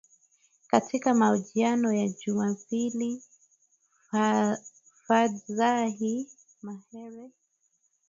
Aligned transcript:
Katika 0.67 1.13
mahojiano 1.13 1.93
ya 1.93 2.07
Jumapili 2.09 3.23
Fadzayi 5.07 6.27
Mahere 6.61 7.29